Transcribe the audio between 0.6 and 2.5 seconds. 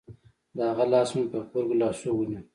هغه لاس مې په غبرگو لاسو ونيو.